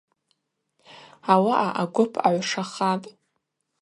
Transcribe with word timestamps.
Ауаъа 1.33 1.69
агвып 1.81 2.13
агӏвшахатӏ. 2.27 3.07